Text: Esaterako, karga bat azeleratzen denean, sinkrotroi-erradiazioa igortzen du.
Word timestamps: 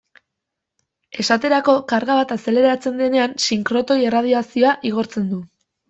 Esaterako, 1.23 1.75
karga 1.93 2.17
bat 2.21 2.35
azeleratzen 2.39 2.99
denean, 3.05 3.39
sinkrotroi-erradiazioa 3.47 4.77
igortzen 4.93 5.35
du. 5.35 5.49